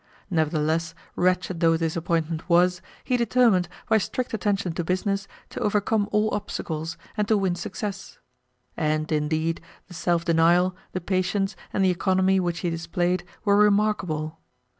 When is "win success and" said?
7.37-9.11